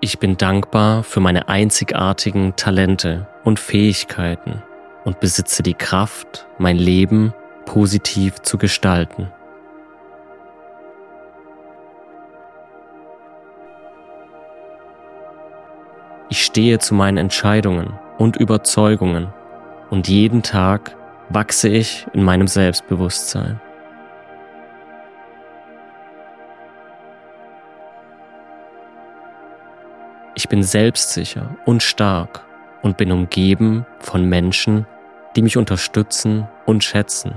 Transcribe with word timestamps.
Ich 0.00 0.18
bin 0.18 0.36
dankbar 0.36 1.02
für 1.02 1.20
meine 1.20 1.48
einzigartigen 1.48 2.56
Talente 2.56 3.26
und 3.42 3.58
Fähigkeiten 3.58 4.62
und 5.04 5.20
besitze 5.20 5.62
die 5.62 5.74
Kraft, 5.74 6.46
mein 6.58 6.76
Leben 6.76 7.32
positiv 7.64 8.40
zu 8.42 8.58
gestalten. 8.58 9.32
Ich 16.28 16.44
stehe 16.44 16.78
zu 16.78 16.94
meinen 16.94 17.16
Entscheidungen 17.16 17.98
und 18.18 18.36
Überzeugungen 18.36 19.32
und 19.90 20.08
jeden 20.08 20.42
Tag 20.42 20.96
wachse 21.28 21.68
ich 21.68 22.06
in 22.12 22.22
meinem 22.22 22.48
Selbstbewusstsein. 22.48 23.60
Ich 30.36 30.48
bin 30.48 30.64
selbstsicher 30.64 31.54
und 31.64 31.80
stark 31.80 32.44
und 32.82 32.96
bin 32.96 33.12
umgeben 33.12 33.86
von 34.00 34.28
Menschen, 34.28 34.84
die 35.36 35.42
mich 35.42 35.56
unterstützen 35.56 36.48
und 36.66 36.82
schätzen. 36.82 37.36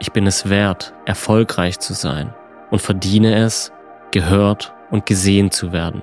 Ich 0.00 0.12
bin 0.12 0.26
es 0.26 0.48
wert, 0.48 0.92
erfolgreich 1.06 1.78
zu 1.78 1.92
sein 1.92 2.34
und 2.70 2.80
verdiene 2.80 3.36
es, 3.36 3.72
gehört 4.10 4.74
und 4.90 5.06
gesehen 5.06 5.52
zu 5.52 5.72
werden. 5.72 6.02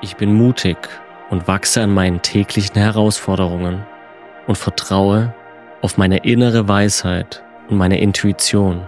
Ich 0.00 0.16
bin 0.16 0.32
mutig 0.34 0.76
und 1.30 1.48
wachse 1.48 1.82
an 1.82 1.92
meinen 1.92 2.22
täglichen 2.22 2.76
Herausforderungen 2.76 3.84
und 4.46 4.56
vertraue 4.56 5.34
auf 5.82 5.98
meine 5.98 6.18
innere 6.18 6.68
Weisheit 6.68 7.42
und 7.68 7.76
meine 7.76 8.00
Intuition. 8.00 8.86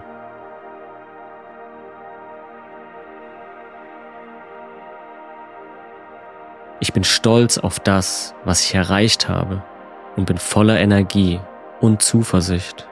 Ich 6.81 6.93
bin 6.93 7.03
stolz 7.03 7.57
auf 7.57 7.79
das, 7.79 8.33
was 8.45 8.61
ich 8.63 8.73
erreicht 8.73 9.27
habe 9.27 9.61
und 10.15 10.25
bin 10.25 10.37
voller 10.37 10.79
Energie 10.79 11.41
und 11.81 12.01
Zuversicht. 12.01 12.87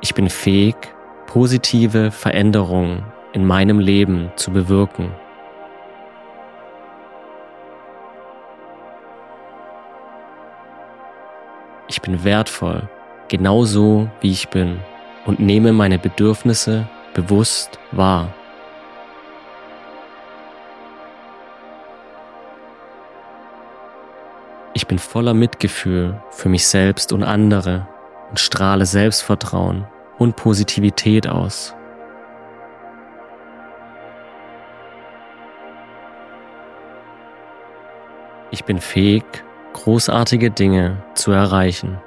Ich 0.00 0.14
bin 0.14 0.28
fähig, 0.28 0.74
positive 1.32 2.10
Veränderungen 2.10 3.04
in 3.32 3.46
meinem 3.46 3.78
Leben 3.78 4.30
zu 4.36 4.50
bewirken. 4.50 5.12
Ich 11.88 12.02
bin 12.02 12.22
wertvoll, 12.22 12.86
genauso 13.28 14.10
wie 14.20 14.30
ich 14.30 14.50
bin, 14.50 14.80
und 15.24 15.40
nehme 15.40 15.72
meine 15.72 15.98
Bedürfnisse 15.98 16.86
bewusst 17.14 17.78
wahr. 17.92 18.34
Ich 24.74 24.86
bin 24.86 24.98
voller 24.98 25.32
Mitgefühl 25.32 26.20
für 26.30 26.50
mich 26.50 26.66
selbst 26.66 27.10
und 27.10 27.22
andere 27.22 27.88
und 28.28 28.38
strahle 28.38 28.84
Selbstvertrauen 28.84 29.86
und 30.22 30.36
Positivität 30.36 31.26
aus. 31.26 31.74
Ich 38.52 38.64
bin 38.64 38.78
fähig, 38.78 39.24
großartige 39.72 40.50
Dinge 40.50 41.02
zu 41.14 41.32
erreichen. 41.32 41.98